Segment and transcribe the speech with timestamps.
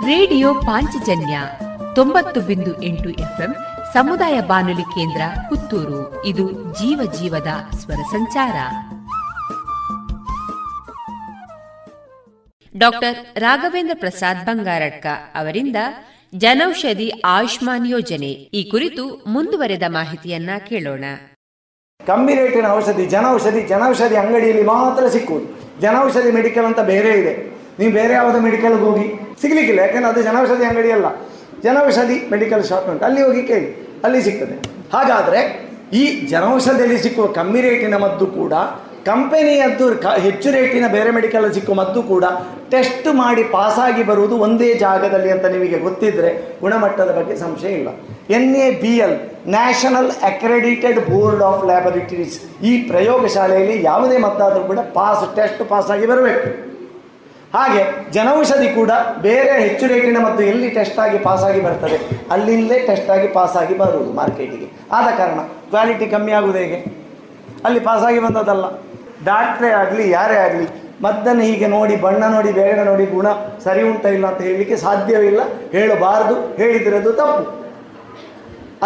[0.00, 1.40] Radio Panchajanya
[1.94, 3.54] ತೊಂಬತ್ತು ಬಿಂದು ಎಂಟು ಎಫ್ಎಂ
[3.92, 6.24] ಸಮುದಾಯ ಬಾನುಲಿ ಕೇಂದ್ರ ಪುತ್ತೂರು.
[6.24, 8.52] ಇದು ಜೀವ ಜೀವದ ಸ್ವರ ಸಂಚಾರ.
[12.76, 15.76] ಡಾಕ್ಟರ್ ರಾಘವೇಂದ್ರ ಪ್ರಸಾದ್ ಬಂಗಾರಡ್ಕ ಅವರಿಂದ
[16.34, 21.04] ಜನೌಷಧಿ ಆಯುಷ್ಮಾನ್ ಯೋಜನೆ ಈ ಕುರಿತು ಮುಂದುವರೆದ ಮಾಹಿತಿಯನ್ನ ಕೇಳೋಣ.
[22.06, 25.80] ಕಮ್ಮಿ ರೇಟಿನ ಔಷಧಿ, ಜನೌಷಧಿ ಜನೌಷಧಿ ಅಂಗಡಿಯಲ್ಲಿ ಮಾತ್ರ ಸಿಕ್ಕುವುದು.
[25.80, 27.53] ಜನೌಷಧಿ ಮೆಡಿಕಲ್ ಅಂತ ಬೇರೆ ಇದೆ.
[27.78, 29.06] ನೀವು ಬೇರೆ ಯಾವುದೋ ಮೆಡಿಕಲ್ಗೆ ಹೋಗಿ.
[29.42, 31.06] ಸಿಗಲಿಕ್ಕಿಲ್ಲ, ಯಾಕಂದರೆ ಅದು ಜನೌಷಧಿ ಅಂಗಡಿ ಅಲ್ಲ.
[31.66, 33.04] ಜನೌಷಧಿ ಮೆಡಿಕಲ್ ಶಾಪ್ ಉಂಟು.
[33.08, 33.68] ಅಲ್ಲಿ ಹೋಗಿ ಕೇಳಿ.
[34.06, 34.56] ಅಲ್ಲಿ ಸಿಗ್ತದೆ.
[34.94, 35.42] ಹಾಗಾದರೆ
[36.00, 36.02] ಈ
[36.32, 38.54] ಜನೌಷಧಿಯಲ್ಲಿ ಸಿಕ್ಕುವ ಕಮ್ಮಿ ರೇಟಿನ ಮದ್ದು ಕೂಡ,
[39.08, 39.86] ಕಂಪನಿಯದ್ದು
[40.26, 42.24] ಹೆಚ್ಚು ರೇಟಿನ ಬೇರೆ ಮೆಡಿಕಲ್ ಸಿಕ್ಕುವ ಮದ್ದು ಕೂಡ
[42.72, 46.30] ಟೆಸ್ಟ್ ಮಾಡಿ ಪಾಸಾಗಿ ಬರುವುದು ಒಂದೇ ಜಾಗದಲ್ಲಿ ಅಂತ ನಿಮಗೆ ಗೊತ್ತಿದ್ದರೆ
[46.62, 47.90] ಗುಣಮಟ್ಟದ ಬಗ್ಗೆ ಸಂಶಯ ಇಲ್ಲ.
[48.36, 49.16] N A B L
[49.56, 52.36] National Accredited Board of Laboratories
[52.70, 56.48] ಈ ಪ್ರಯೋಗಶಾಲೆಯಲ್ಲಿ ಯಾವುದೇ ಮದ್ದಾದರೂ ಕೂಡ ಪಾಸ್ ಟೆಸ್ಟ್ ಪಾಸಾಗಿ ಬರಬೇಕು.
[57.54, 57.82] ಹಾಗೆ
[58.14, 58.92] ಜನೌಷಧಿ ಕೂಡ
[59.26, 61.98] ಬೇರೆ ಹೆಚ್ಚು ರೇಟಿನ ಮತ್ತು ಎಲ್ಲಿ ಟೆಸ್ಟ್ ಆಗಿ ಪಾಸ್ ಆಗಿ ಬರ್ತದೆ,
[62.34, 65.40] ಅಲ್ಲಿಂದಲೇ ಟೆಸ್ಟ್ ಆಗಿ ಪಾಸ್ ಆಗಿ ಬರುವುದು ಮಾರ್ಕೆಟಿಗೆ ಆದ ಕಾರಣ
[65.72, 66.78] ಕ್ವಾಲಿಟಿ ಕಮ್ಮಿ ಆಗುವುದು ಹೇಗೆ?
[67.66, 68.66] ಅಲ್ಲಿ ಆಗಿ ಬಂದದಲ್ಲ
[69.28, 70.66] ಡಾಕ್ಟ್ರೇ ಆಗಲಿ, ಯಾರೇ ಆಗಲಿ,
[71.04, 73.28] ಮದ್ದನ್ನು ಹೀಗೆ ನೋಡಿ, ಬಣ್ಣ ನೋಡಿ ಬೇಗ ನೋಡಿ, ಗುಣ
[73.64, 75.40] ಸರಿ ಉಂಟ ಇಲ್ಲ ಅಂತ ಹೇಳಲಿಕ್ಕೆ ಸಾಧ್ಯವಿಲ್ಲ
[75.76, 77.44] ಹೇಳಬಾರದು ಹೇಳಿದಿರೋದು ತಪ್ಪು.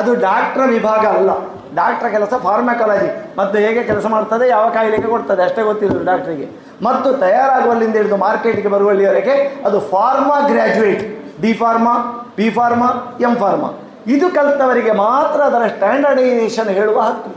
[0.01, 1.31] ಅದು ಡಾಕ್ಟ್ರ ವಿಭಾಗ ಅಲ್ಲ.
[1.79, 3.09] ಡಾಕ್ಟ್ರ ಕೆಲಸ ಫಾರ್ಮಕಾಲಜಿ.
[3.39, 6.47] ಮತ್ತು ಹೇಗೆ ಕೆಲಸ ಮಾಡ್ತದೆ, ಯಾವ ಕಾಯಿಲೆಗೆ ಕೊಡ್ತದೆ, ಅಷ್ಟೇ ಗೊತ್ತಿರೋದು ಡಾಕ್ಟ್ರಿಗೆ.
[6.85, 9.35] ಮತ್ತು ತಯಾರಾಗುವಲ್ಲಿಂದ ಹಿಡಿದು ಮಾರ್ಕೆಟ್ಗೆ ಬರುವಲ್ಲಿವರೆಗೆ
[9.67, 11.05] ಅದು pharma graduate.
[11.43, 11.95] D pharma
[12.37, 12.89] B pharma,
[13.21, 13.71] M pharma.
[14.15, 17.31] ಇದು ಕಲಿತವರಿಗೆ ಮಾತ್ರ ಅದರ ಸ್ಟ್ಯಾಂಡರ್ಡೈಸೇಷನ್ ಹೇಳುವ ಹಕ್ಕು.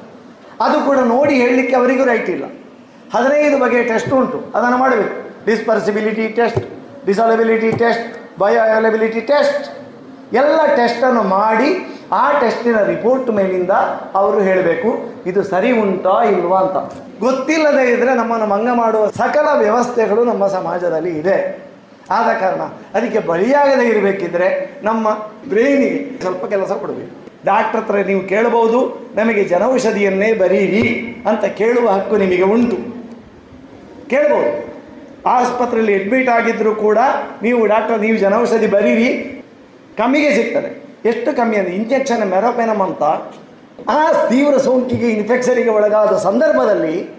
[0.65, 2.45] ಅದು ಕೂಡ ನೋಡಿ ಹೇಳಲಿಕ್ಕೆ ಅವರಿಗೂ ರೈಟ್ ಇಲ್ಲ.
[3.13, 4.37] ಹದಿನೈದು ಬಗೆಯ ಟೆಸ್ಟ್ ಉಂಟು.
[4.55, 5.15] ಅದನ್ನು ಮಾಡಬೇಕು.
[5.45, 6.59] Dispersibility test
[7.05, 8.05] dissolubility test
[8.65, 9.65] bioavailability test
[10.41, 11.69] ಎಲ್ಲ ಟೆಸ್ಟನ್ನು ಮಾಡಿ
[12.19, 13.73] ಆ ಟೆಸ್ಟಿನ ರಿಪೋರ್ಟ್ ಮೇಲಿಂದ
[14.19, 14.89] ಅವರು ಹೇಳಬೇಕು,
[15.29, 16.77] ಇದು ಸರಿ ಉಂಟಾ ಇಲ್ವಾ ಅಂತ.
[17.25, 21.37] ಗೊತ್ತಿಲ್ಲದೆ ಇದ್ದರೆ ನಮ್ಮನ್ನು ಮಂಗ ಮಾಡುವ ಸಕಲ ವ್ಯವಸ್ಥೆಗಳು ನಮ್ಮ ಸಮಾಜದಲ್ಲಿ ಇದೆ.
[22.17, 22.61] ಆದ ಕಾರಣ
[22.97, 24.47] ಅದಕ್ಕೆ ಬಲಿಯಾಗದೇ ಇರಬೇಕಿದ್ರೆ
[24.87, 25.07] ನಮ್ಮ
[25.51, 27.11] ಬ್ರೈನಿಗೆ ಸ್ವಲ್ಪ ಕೆಲಸ ಕೊಡಬೇಕು.
[27.49, 28.79] ಡಾಕ್ಟರ್ ಹತ್ರ ನೀವು ಕೇಳಬಹುದು,
[29.19, 30.83] ನಮಗೆ ಜನೌಷಧಿಯನ್ನೇ ಬರೀರಿ
[31.29, 32.77] ಅಂತ ಕೇಳುವ ಹಕ್ಕು ನಿಮಗೆ ಉಂಟು.
[34.11, 34.51] ಕೇಳ್ಬೋದು
[35.35, 36.99] ಆಸ್ಪತ್ರೆಯಲ್ಲಿ ಅಡ್ಮಿಟ್ ಆಗಿದ್ದರೂ ಕೂಡ
[37.45, 39.09] ನೀವು ಡಾಕ್ಟರ್, ನೀವು ಜನೌಷಧಿ ಬರೀರಿ,
[39.99, 40.71] ಕಮ್ಮಿಗೆ ಸಿಗ್ತದೆ.
[41.05, 43.03] ಎಷ್ಟು ಕಮ್ಮಿ ಅಂದರೆ ಇಂಜೆಕ್ಷನ್, ಮೆರೋಪೆನಮ್ ಅಂತ
[43.89, 47.09] ಆ ತೀವ್ರ ಸೋಂಕಿಗೆ, ಇನ್ಫೆಕ್ಷನಿಗೆ ಒಳಗಾದ ಸಂದರ್ಭದಲ್ಲಿ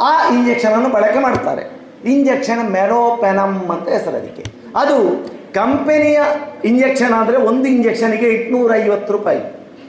[0.00, 1.62] ಆ ಇಂಜೆಕ್ಷನನ್ನು ಬಳಕೆ ಮಾಡ್ತಾರೆ.
[2.04, 4.44] ಇಂಜೆಕ್ಷನ್ ಮೆರೋಪೆನಮ್ ಅಂತ ಹೆಸರು ಅದಕ್ಕೆ.
[4.76, 6.20] ಅದು ಕಂಪೆನಿಯ
[6.64, 9.40] ಇಂಜೆಕ್ಷನ್ ಆದರೆ ಒಂದು ಇಂಜೆಕ್ಷನಿಗೆ ಎಂಟುನೂರೈವತ್ತು ರೂಪಾಯಿ.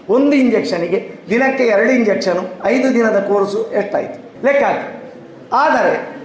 [0.09, 4.45] ಒಂದು ಇಂಜೆಕ್ಷನಿಗೆ ದಿನಕ್ಕೆ ಎರಡು ಇಂಜೆಕ್ಷನು, ಐದು ದಿನದ ಕೋರ್ಸು ಎಷ್ಟಾಯಿತು?
[4.45, 5.13] ಲೆಕ್ಕ ಹಾಕಿ.
[5.53, 6.19] ಆದರೆ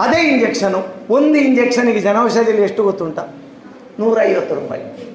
[0.00, 3.18] ಅದೇ ಇಂಜೆಕ್ಷನು ಒಂದು ಇಂಜೆಕ್ಷನಿಗೆ ಜನೌಷಧಿಯಲ್ಲಿ ಎಷ್ಟು ಗೊತ್ತುಂಟ?
[3.98, 5.11] ನೂರೈವತ್ತು ರೂಪಾಯಿ.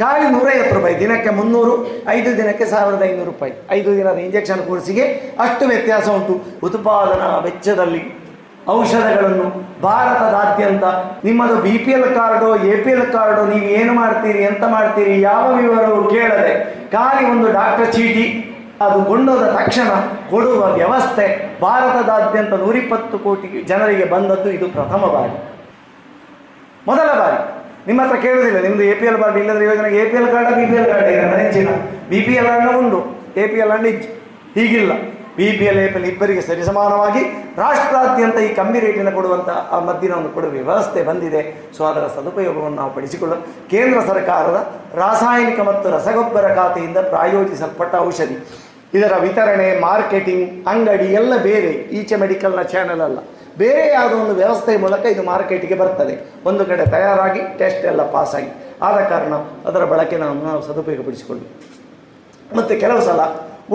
[0.00, 0.94] ಖಾಲಿ ನೂರೈವತ್ತು ರೂಪಾಯಿ.
[1.02, 1.74] ದಿನಕ್ಕೆ ಮುನ್ನೂರು,
[2.16, 3.52] ಐದು ದಿನಕ್ಕೆ ಸಾವಿರದ ಐನೂರು ರೂಪಾಯಿ.
[3.76, 5.04] ಐದು ದಿನದ ಇಂಜೆಕ್ಷನ್ ಕೋರ್ಸಿಗೆ
[5.44, 6.34] ಅಷ್ಟು ವ್ಯತ್ಯಾಸ ಉಂಟು.
[6.66, 8.02] ಉತ್ಪಾದನಾ ವೆಚ್ಚದಲ್ಲಿ
[8.74, 9.46] ಔಷಧಗಳನ್ನು
[9.86, 10.84] ಭಾರತದಾದ್ಯಂತ
[11.24, 15.44] ನಿಮ್ಮದು B P L card A P L card ನೀವು ಏನು ಮಾಡ್ತೀರಿ, ಎಂತ ಮಾಡ್ತೀರಿ, ಯಾವ
[15.60, 16.54] ವಿವರವು ಕೇಳದೆ
[16.92, 18.26] ಖಾಲಿ ಒಂದು ಡಾಕ್ಟರ್ ಚೀಟಿ,
[18.84, 19.90] ಅದು ಕೊಂಡೋದ ತಕ್ಷಣ
[20.30, 21.26] ಕೊಡುವ ವ್ಯವಸ್ಥೆ
[21.60, 25.36] ಭಾರತದಾದ್ಯಂತ ನೂರಿಪ್ಪತ್ತು ಕೋಟಿ ಜನರಿಗೆ ಬಂದದ್ದು ಇದು ಪ್ರಥಮ ಬಾರಿ.
[26.88, 27.38] ಮೊದಲ ಬಾರಿ.
[27.88, 30.64] ನಿಮ್ಮ ಹತ್ರ ಕೇಳುವುದಿಲ್ಲ ನಿಮ್ಮದು ಎ ಪಿ ಎಲ್ ಕಾರ್ಡ್ ಇಲ್ಲದ್ರೆ ಯೋಜನೆ A P L card B
[30.70, 31.72] P L card ಈಗ ಹೆಚ್ಚಿನ
[32.12, 33.00] ಬಿ ಪಿ ಎಲ್ ಹಣ್ಣು ಉಂಟು
[33.42, 33.90] ಎ ಪಿ ಎಲ್ ಹಣ್ಣು
[34.56, 34.92] ಹೀಗಿಲ್ಲ.
[35.38, 37.22] B P L A P L ಇಬ್ಬರಿಗೆ ಸರಿಸಮಾನವಾಗಿ
[37.62, 41.40] ರಾಷ್ಟ್ರಾದ್ಯಂತ ಈ ಕಮ್ಮಿ ರೇಟಿನ ಕೊಡುವಂಥ ಆ ಮದ್ದಿನ ಒಂದು ಕೊಡುವ ವ್ಯವಸ್ಥೆ ಬಂದಿದೆ.
[41.76, 43.36] ಸೊ ಅದರ ಸದುಪಯೋಗವನ್ನು ನಾವು ಪಡಿಸಿಕೊಳ್ಳ
[43.72, 44.58] ಕೇಂದ್ರ ಸರ್ಕಾರದ
[45.02, 48.38] ರಾಸಾಯನಿಕ ಮತ್ತು ರಸಗೊಬ್ಬರ ಖಾತೆಯಿಂದ ಪ್ರಾಯೋಜಿಸಲ್ಪಟ್ಟ ಔಷಧಿ.
[48.98, 53.18] ಇದರ ವಿತರಣೆ, ಮಾರ್ಕೆಟಿಂಗ್, ಅಂಗಡಿ ಎಲ್ಲ ಬೇರೆ, ಈಚೆ ಮೆಡಿಕಲ್ನ ಚಾನೆಲ್ ಅಲ್ಲ.
[53.58, 56.14] ಬೇರೆ ಯಾವುದೋ ಒಂದು ವ್ಯವಸ್ಥೆ ಮೂಲಕ ಇದು ಮಾರ್ಕೆಟಿಗೆ ಬರ್ತದೆ.
[56.50, 58.50] ಒಂದು ಕಡೆ ತಯಾರಾಗಿ ಟೆಸ್ಟ್ ಎಲ್ಲ ಪಾಸಾಗಿ.
[58.82, 59.34] ಆದ ಕಾರಣ
[59.68, 61.46] ಅದರ ಬಳಕೆ ನಾವು ನಾವು ಸದುಪಯೋಗಪಡಿಸಿಕೊಳ್ಳಿ.
[62.56, 63.20] ಮತ್ತು ಕೆಲವು ಸಲ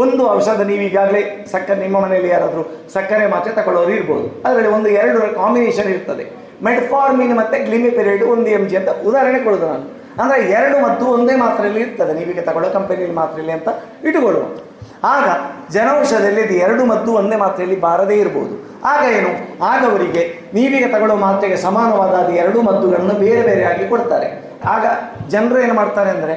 [0.01, 2.63] ಒಂದು ಔಷಧ ನೀವು ಈಗಾಗಲೇ ಸಕ್ಕರೆ ನಿಮ್ಮ ಮನೆಯಲ್ಲಿ ಯಾರಾದರೂ
[2.93, 4.27] ಸಕ್ಕರೆ ಮಾತ್ರೆ ತಗೊಳ್ಳೋರು ಇರ್ಬೋದು.
[4.47, 6.25] ಅದರಲ್ಲಿ ಒಂದು, ಎರಡು ಕಾಂಬಿನೇಷನ್ ಇರ್ತದೆ.
[6.63, 9.85] ಮೆಟ್ಫಾರ್ಮಿನ್ ಮತ್ತು ಗ್ಲಿಮಿಪೆರಿಡ್ ಒಂದು ಎಂ ಜಿ ಅಂತ ಉದಾಹರಣೆ ಕೊಡೋದು ನಾನು.
[10.21, 12.13] ಅಂದರೆ ಎರಡು ಮತ್ತು ಒಂದೇ ಮಾತ್ರೆಯಲ್ಲಿ ಇರ್ತದೆ.
[12.19, 13.69] ನೀವೀಗ ತಗೊಳ್ಳೋ ಕಂಪನಿಯಲ್ಲಿ ಮಾತ್ರೆಯಲ್ಲಿ ಅಂತ
[14.07, 14.45] ಇಟ್ಟುಕೊಳ್ಳುವ
[15.13, 15.25] ಆಗ
[15.75, 18.53] ಜನೌಷಧದಲ್ಲಿ ಇದು ಎರಡು ಮದ್ದು ಒಂದೇ ಮಾತ್ರೆಯಲ್ಲಿ ಬಾರದೇ ಇರ್ಬೋದು.
[18.91, 19.31] ಆಗ ಏನು?
[19.71, 20.21] ಆಗ ಅವರಿಗೆ
[20.55, 24.29] ನೀವೀಗ ತಗೊಳ್ಳೋ ಮಾತ್ರೆಗೆ ಸಮಾನವಾದ ಅದು ಎರಡು ಮದ್ದುಗಳನ್ನು ಬೇರೆ ಬೇರೆ ಆಗಿ ಕೊಡ್ತಾರೆ.
[24.75, 24.85] ಆಗ
[25.33, 26.35] ಜನರು ಏನು ಮಾಡ್ತಾರೆ ಅಂದರೆ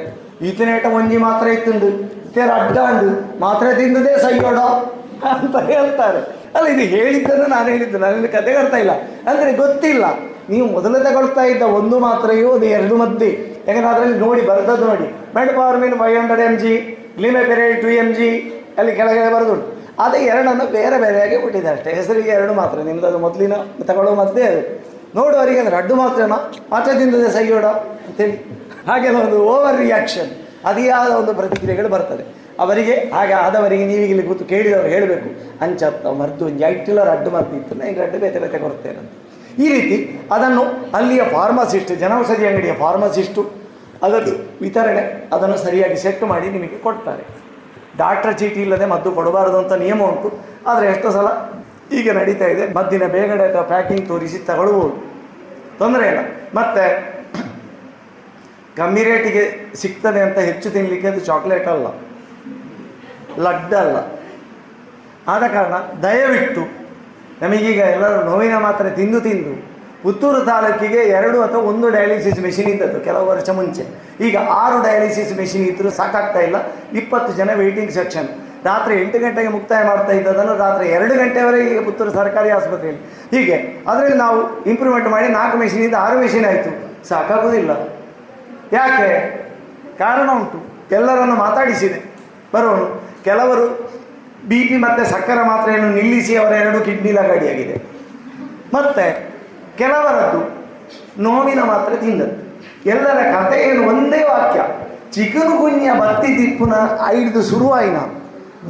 [0.49, 1.89] ಈತನೇಟ ಒಂಜಿ ಮಾತ್ರೆ ಇತ್ತಂದು
[2.29, 3.09] ಇತರ ಅಡ್ಡಾಂಡು
[3.45, 4.59] ಮಾತ್ರೆ ತಿಂದದೇ ಸೈಯೋಡ
[5.33, 6.21] ಅಂತ ಹೇಳ್ತಾರೆ.
[6.57, 8.95] ಅಲ್ಲ, ಇದು ಹೇಳಿದ್ದನ್ನು ನಾನು ಹೇಳಿದ್ದು ನನಗೆ ಕತೆ ಕರ್ತಾ ಇಲ್ಲ.
[9.31, 10.05] ಅಂದರೆ ಗೊತ್ತಿಲ್ಲ.
[10.53, 13.31] ನೀವು ಮೊದಲು ತಗೊಳ್ತಾ ಇದ್ದ ಒಂದು ಮಾತ್ರೆಯೋ ಅದು ಎರಡು ಮದ್ದೆ.
[13.67, 15.07] ಯಾಕಂದರೆ ಅದರಲ್ಲಿ ನೋಡಿ ಬರ್ತದ್ದು ನೋಡಿ.
[15.37, 16.75] Metformin five hundred M G
[17.83, 18.31] to M G
[18.79, 19.83] ಅಲ್ಲಿ ಕೆಳಗಡೆ ಬರೆದುಂಟು.
[20.03, 21.93] ಅದೇ ಎರಡನ್ನು ಬೇರೆ ಬೇರೆಯಾಗಿ ಬಿಟ್ಟಿದ್ದಾರೆ ಅಷ್ಟೇ.
[21.93, 22.79] ಹೆಸರಿಗೆ ಎರಡು ಮಾತ್ರ.
[22.79, 23.53] ನಿಮ್ಮದು ಅದು ಮೊದಲಿನ
[23.85, 24.63] ತಗೊಳ್ಳೋ ಮದ್ದೇ ಅದು.
[25.15, 26.53] ನೋಡುವವರಿಗೆ ಅಂದರೆ ಅಡ್ಡು ಮಾತ್ರನಾ?
[26.71, 27.27] ಮಾತ್ರ ತಿಂದದೆ
[28.09, 28.63] ಅಂತೇಳಿ.
[28.89, 30.31] ಹಾಗೆ ಒಂದು ಓವರ್ ರಿಯಾಕ್ಷನ್
[30.65, 32.25] ಅದಿಯಾದ ಒಂದು ಪ್ರತಿಕ್ರಿಯೆಗಳು ಬರ್ತದೆ.
[32.59, 35.29] ಅವರಿಗೆ, ಹಾಗೆ ಆದವರಿಗೆ ನೀವು ಇಲ್ಲಿ ಕೂತು ಕೇಳಿದವರು ಹೇಳಬೇಕು.
[35.65, 37.89] ಅಂಚತ್ತ ಮರ್ದು ಒಂದು ಐಟಿಲರ್ ಅಡ್ಡು ಇತ್ತು.
[37.89, 39.23] ಈಗ ಅಡ್ಡು ಬೇತೆ ಬೇತೆ ಕೊಡ್ತೇನೆ
[39.65, 40.63] ಈ ರೀತಿ ಅದನ್ನು
[40.95, 43.51] ಅಲ್ಲಿಯ ಫಾರ್ಮಸಿಸ್ಟ್ ಜನೌಷಧಿ ಅಂಗಡಿಯ ಫಾರ್ಮಸಿಸ್ಟು
[44.03, 47.42] ಅದರದ್ದು ವಿತರಣೆ ಅದನ್ನು ಸರಿಯಾಗಿ ಸೆಟ್ ಮಾಡಿ ನಿಮಗೆ ಕೊಡ್ತಾರೆ.
[47.99, 50.39] ಡಾಕ್ಟರ್ ಚೀಟಿ ಇಲ್ಲದೆ ಮದ್ದು ಕೊಡಬಾರದು ಅಂತ ನಿಯಮ ಉಂಟು.
[50.67, 51.27] ಆದರೆ ಎಷ್ಟೋ ಸಲ
[51.93, 52.75] ಈಗ ನಡೀತಾ ಇದೆ.
[52.75, 55.13] ಮದ್ದಿನ ಬೇಗಡೆ ಪ್ಯಾಕಿಂಗ್ ತೋರಿಸಿ ತಗೊಳ್ಬೋದು.
[55.79, 56.19] ತೊಂದರೆ ಇಲ್ಲ.
[56.55, 57.13] ಮತ್ತು
[58.77, 61.87] ಕಮ್ಮಿ ರೇಟಿಗೆ ಸಿಗ್ತದೆ ಅಂತ ಹೆಚ್ಚು ತಿನ್ನಲಿಕ್ಕೆ ಅದು ಚಾಕ್ಲೇಟ್ ಅಲ್ಲ.
[63.39, 63.97] ಲಡ್ಡು ಅಲ್ಲ.
[65.29, 66.61] ಆದ ಕಾರಣ ದಯವಿಟ್ಟು
[67.43, 69.73] ನಮಗೀಗ ಎಲ್ಲರೂ ನೋವಿನ ಮಾತ್ರ ತಿಂದು ತಿಂದು
[70.03, 74.02] ಪುತ್ತೂರು ತಾಲೂಕಿಗೆ ಎರಡು ಅಥವಾ ಒಂದು ಡಯಾಲಿಸಿಸ್ ಮೆಷಿನ್ ಇದ್ದದ್ದು ಕೆಲವು ವರ್ಷ ಮುಂಚೆ.
[74.27, 76.57] ಈಗ ಆರು ಡಯಾಲಿಸಿಸ್ ಮೆಷಿನ್ ಇದ್ದರೂ ಸಾಕಾಗ್ತಾ ಇಲ್ಲ.
[76.93, 78.29] ಇಪ್ಪತ್ತು ಜನ ವೆಯ್ಟಿಂಗ್ ಸೆಕ್ಷನ್
[78.65, 83.03] ರಾತ್ರಿ ಎಂಟು ಗಂಟೆಗೆ ಮುಕ್ತಾಯ ಮಾಡ್ತಾ ಇದ್ದದನ್ನು ರಾತ್ರಿ ಎರಡು ಗಂಟೆವರೆಗೆ ಪುತ್ತೂರು ಸರ್ಕಾರಿ ಆಸ್ಪತ್ರೆಯಲ್ಲಿ.
[83.37, 83.57] ಹೀಗೆ,
[83.89, 86.71] ಅದರಲ್ಲಿ ನಾವು ಇಂಪ್ರೂವ್ಮೆಂಟ್ ಮಾಡಿ ನಾಲ್ಕು ಮೆಷಿನಿಂದ ಆರು ಮೆಷಿನ್ ಆಯಿತು.
[87.09, 87.71] ಸಾಕಾಗೋದಿಲ್ಲ.
[88.73, 89.09] ಯಾಕೆ?
[89.99, 90.59] ಕಾರಣ ಉಂಟು.
[90.95, 91.99] ಎಲ್ಲರನ್ನು ಮಾತಾಡಿಸಿದೆ.
[92.55, 92.81] ಬರೋಣ
[93.25, 93.67] ಕೆಲವರು
[94.49, 97.77] ಬಿ ಪಿ ಮತ್ತು ಸಕ್ಕರೆ ಮಾತ್ರೆಯನ್ನು ನಿಲ್ಲಿಸಿ ಅವರ ಎರಡು ಕಿಡ್ನಿ ಲಗಾಡಿಯಾಗಿದೆ
[98.75, 99.05] ಮತ್ತು
[99.79, 100.41] ಕೆಲವರದ್ದು
[101.23, 102.42] ನೋವಿನ ಮಾತ್ರೆ ತಿಂದದ್ದು.
[102.87, 104.61] ಎಲ್ಲರ ಕಥೆ ಏನು ಒಂದೇ ವಾಕ್ಯ.
[105.15, 106.75] ಚಿಕನು ಗುನ್ಯ ಬತ್ತಿ ತಿಪ್ಪುನ
[107.07, 107.99] ಐದು ಶುರುವಾಯಿನ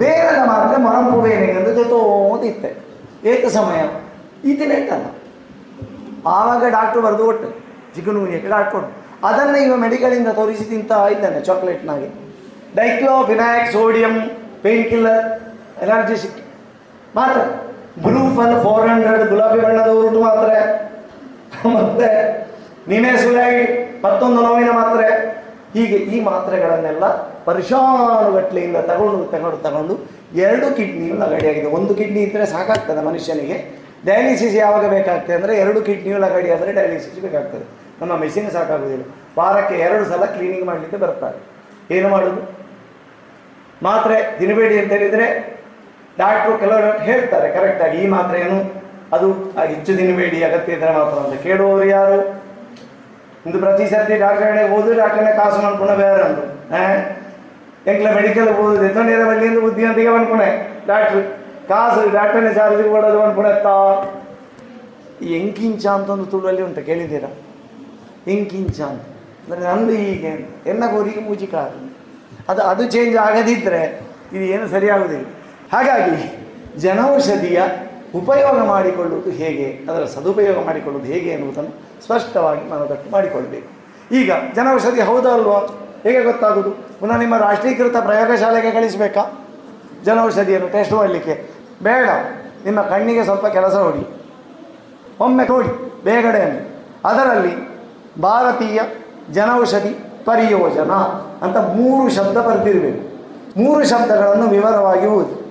[0.02, 2.70] ಬೇರೆದ ಮಾತ್ರ ಮೊರಂಪು ಬೇನೆಗೆಂದು ಜೊತೋದಿತ್ತೆ
[3.32, 3.80] ಏಕ ಸಮಯ.
[4.50, 5.04] ಇತ್ತಲ್ಲ
[6.26, 7.48] ಆವಾಗ ಡಾಕ್ಟ್ರು ಬರೆದು ಕೊಟ್ಟು
[7.94, 8.92] ಚಿಕನ್ ಗುನ್ಯಕ್ಕೆ ಡಾಕ್ಟ್ರು ಕೊಟ್ಟು
[9.28, 12.08] ಅದನ್ನು ಇವ ಮೆಡಿಕಲಿಂದ ತೋರಿಸಿ ತಿಂತಾ ಇದ್ದಾನೆ ಚಾಕ್ಲೇಟ್ನಾಗೆ.
[12.76, 14.14] Diclo diclofenac sodium
[14.62, 15.26] pain killer
[15.82, 16.38] ಎಲರ್ಜಿಸಿಕ್
[17.16, 17.40] ಮಾತ್ರ.
[18.04, 20.50] ಬ್ಲೂ ಫನ್ ಫೋರ್ ಹಂಡ್ರೆಡ್ ಗುಲಾಬಿ ಬಣ್ಣದ ಊರು ಮಾತ್ರ.
[21.76, 22.08] ಮತ್ತೆ
[22.88, 25.08] ನಿಮೆಸುಲೈಡ್ ಮತ್ತೊಂದು ನೋವಿನ ಮಾತ್ರೆ.
[25.74, 27.04] ಹೀಗೆ ಈ ಮಾತ್ರೆಗಳನ್ನೆಲ್ಲ
[27.44, 29.94] ಪರಿಶಾನುಗಟ್ಲೆಯಿಂದ ತಗೊಂಡು ತಗೊಂಡು ತಗೊಂಡು
[30.34, 33.82] ಎರಡು ಕಿಡ್ನಿಯು ಲಗಡಿಯಾಗಿದೆ ಒಂದು ಕಿಡ್ನಿ ಇದ್ದರೆ ಸಾಕಾಗ್ತದೆ ಮನುಷ್ಯನಿಗೆ.
[34.06, 37.64] ಡಯಾಲಿಸಿಸ್ ಯಾವಾಗ ಬೇಕಾಗ್ತದೆ ಅಂದರೆ ಎರಡು ಕಿಡ್ನಿಯು ಲಗಡಿ ಆದರೆ ಡಯಾಲಿಸಿಸ್ ಬೇಕಾಗ್ತದೆ.
[38.00, 39.04] ನಮ್ಮ ಮೆಷಿನ್ ಸಾಕಾಗೋದಿಲ್ಲ
[39.38, 41.38] ವಾರಕ್ಕೆ ಎರಡು ಸಲ ಕ್ಲೀನಿಂಗ್ ಮಾಡಲಿಕ್ಕೆ ಬರ್ತಾರೆ.
[41.90, 42.42] ಏನು ಮಾಡೋದು?
[43.82, 45.26] ಮಾತ್ರೆ ತಿನ್ನಬೇಡಿ ಅಂತ ಹೇಳಿದರೆ
[46.18, 48.82] ಡಾಕ್ಟ್ರು ಕೆಲವರು ಹೇಳ್ತಾರೆ ಕರೆಕ್ಟಾಗಿ ಈ ಮಾತ್ರೆಯನ್ನು
[49.12, 49.32] ಅದು
[49.72, 51.42] ಹೆಚ್ಚು ತಿನ್ನಬೇಡಿ ಅಗತ್ಯ ಇದ್ದರೆ ಮಾತ್ರ ಅಂತ.
[51.42, 52.41] ಕೇಳುವವರು ಯಾರು?
[53.46, 56.42] ಇಂದು ಪ್ರತಿ ಸರ್ತಿ ಡಾಕ್ಟರ್ ಕಡೆ ಹೋದ್ರೆ ಡಾಕ್ಟರ್ನೇ ಕಾಸು ಮಾಡ್ಕೊಂಡ ಬೇರೆ ಅಂದು
[57.90, 60.48] ಎಂಕ್ಲ ಮೆಡಿಕಲ್ ಹೋದ್ರೆ ತೊಂದರೆ ಬಲ್ಲಿಂದ ಬುದ್ಧಿವಂತಿಗೆ ಅನ್ಕೊಣೆ
[60.90, 61.22] ಡಾಕ್ಟ್ರು,
[61.70, 63.74] ಕಾಸು ಡಾಕ್ಟರ್ನೇ ಚಾರ್ಜ್ ಕೊಡೋದು ಅನ್ಕೊಣೆತ್ತಾ
[65.38, 67.30] ಎಂಕಿಂಚ ಅಂತ ಒಂದು ತುಳುವಲ್ಲಿ ಉಂಟು, ಕೇಳಿದ್ದೀರಾ?
[68.34, 69.04] ಎಂಕಿಂಚ ಅಂತ.
[69.44, 70.32] ಅಂದರೆ ನಂದು ಹೀಗೆ
[70.70, 71.68] ಎನ್ನ ಕೋರಿಗೆ ಮುಜಿಕಾರ
[72.50, 73.82] ಅದು ಅದು ಚೇಂಜ್ ಆಗದಿದ್ದರೆ
[74.34, 75.26] ಇದು ಏನು ಸರಿಯಾಗುವುದಿಲ್ಲ
[75.72, 76.16] ಹಾಗಾಗಿ
[76.84, 77.60] ಜನೌಷಧಿಯ
[78.20, 81.72] ಉಪಯೋಗ ಮಾಡಿಕೊಳ್ಳುವುದು ಹೇಗೆ, ಅದರ ಸದುಪಯೋಗ ಮಾಡಿಕೊಳ್ಳುವುದು ಹೇಗೆ ಎನ್ನುವುದನ್ನು
[82.04, 83.68] ಸ್ಪಷ್ಟವಾಗಿ ಮನದಟ್ಟು ಮಾಡಿಕೊಳ್ಬೇಕು.
[84.14, 85.58] ಈಗ ಜನೌಷಧಿ ಹೌದಾ ಅಲ್ವಾ?
[86.02, 86.70] ಹೇಗೆ ಗೊತ್ತಾಗೋದು?
[86.70, 89.48] ಪುನಃ ನಿಮ್ಮ ರಾಷ್ಟ್ರೀಕೃತ ಪ್ರಯೋಗಶಾಲೆಗೆ ಕಳಿಸಬೇಕಾ?
[90.04, 91.50] ಜನೌಷಧಿಯನ್ನು ಟೆಸ್ಟ್ ಮಾಡಲಿಕ್ಕೆ.
[91.82, 92.08] ಬೇಡ,
[92.64, 94.22] ನಿಮ್ಮ ಕಣ್ಣಿಗೆ ಸ್ವಲ್ಪ ಕೆಲಸ ಹೊಡಿ
[95.20, 95.68] ಒಮ್ಮೆ ನೋಡಿ
[96.04, 96.72] ಬೇಗಡೆಯನ್ನು
[97.04, 97.72] ಅದರಲ್ಲಿ
[98.22, 98.80] ಭಾರತೀಯ
[99.32, 99.88] ಜನೌಷಧಿ
[100.24, 100.98] ಪರಿಯೋಜನಾ
[101.42, 103.12] ಅಂತ ಮೂರು ಶಬ್ದ ಬರೆದಿರಬೇಕು.
[103.60, 105.42] ಮೂರು ಶಬ್ದಗಳನ್ನು ವಿವರವಾಗಿ ಓದಿ.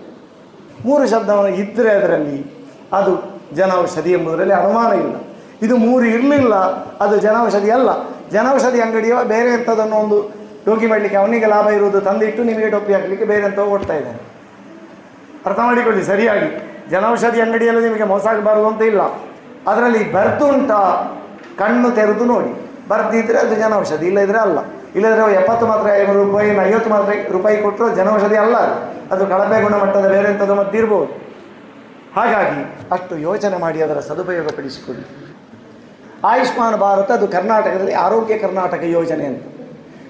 [0.85, 5.15] ಮೂರು ಶಬ್ದವನ್ನು ಇದ್ದರೆ ಅದರಲ್ಲಿ ಅದು ಜನೌಷಧಿ ಎಂಬುದರಲ್ಲಿ ಅನುಮಾನ ಇಲ್ಲ.
[5.61, 6.55] ಇದು ಮೂರು ಇರಲಿಲ್ಲ,
[7.03, 7.89] ಅದು ಜನೌಷಧಿ ಅಲ್ಲ.
[8.31, 10.17] ಜನೌಷಧಿ ಅಂಗಡಿಯ ಬೇರೆ ಎಂಥದನ್ನು ಒಂದು
[10.65, 14.21] ಟೋಕಿ ಮಾಡಲಿಕ್ಕೆ ಅವನಿಗೆ ಲಾಭ ಇರುವುದು ತಂದಿಟ್ಟು ನಿಮಗೆ ಟೊಪ್ಪಿ ಹಾಕಲಿಕ್ಕೆ ಬೇರೆ ಅಂತ ಕೊಡ್ತಾ ಇದ್ದಾನೆ.
[15.45, 16.49] ಅರ್ಥ ಮಾಡಿಕೊಳ್ಳಿ, ಸರಿಯಾಗಿ.
[16.89, 19.01] ಜನೌಷಧಿ ಅಂಗಡಿಯಲ್ಲಿ ನಿಮಗೆ ಮೋಸ ಆಗಬಾರದು ಅಂತ ಇಲ್ಲ.
[19.67, 20.71] ಅದರಲ್ಲಿ ಬರ್ತುಂಟ
[21.61, 22.51] ಕಣ್ಣು ತೆರೆದು ನೋಡಿ.
[22.89, 24.59] ಬರ್ದಿದ್ರೆ ಅದು ಜನೌಷಧಿ, ಇಲ್ಲದಿದ್ರೆ ಅಲ್ಲ.
[24.95, 28.57] ಇಲ್ಲದ್ರೆ ಎಪ್ಪತ್ತು ಮಾತ್ರ ರೂಪಾಯಿ ಐವತ್ತು ಮಾತ್ರ ರೂಪಾಯಿ ಕೊಟ್ಟರು ಜನೌಷಧಿ ಅಲ್ಲ
[29.11, 29.27] ಅದು.
[29.27, 31.13] ಕಳಪೆ ಗುಣಮಟ್ಟದ ಬೇರೆ ಎಂಥದ್ದು ಮದ್ದಿರ್ಬೋದು
[32.15, 32.61] ಹಾಗಾಗಿ
[32.91, 35.05] ಅಷ್ಟು ಯೋಚನೆ ಮಾಡಿ ಅದರ ಸದುಪಯೋಗ ಪಡಿಸಿಕೊಳ್ಳಿ
[36.25, 39.43] ಆಯುಷ್ಮಾನ್ ಭಾರತ, ಅದು ಕರ್ನಾಟಕದಲ್ಲಿ ಆರೋಗ್ಯ ಕರ್ನಾಟಕ ಯೋಜನೆ ಅಂತ.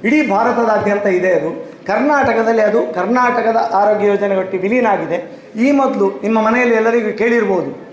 [0.03, 1.72] ಇಡೀ ಭಾರತದಾದ್ಯಂತ ಇದೆ ಅದು.
[1.88, 5.41] ಕರ್ನಾಟಕದಲ್ಲಿ ಅದು ಕರ್ನಾಟಕದ ಆರೋಗ್ಯ ಯೋಜನೆ ಒಟ್ಟಿ ವಿಲೀನ ಆಗಿದೆ.
[5.56, 7.91] ಈ ಮೊದಲು ನಿಮ್ಮ ಮನೆಯಲ್ಲಿ ಎಲ್ಲರಿಗೂ ಕೇಳಿರ್ಬೋದು.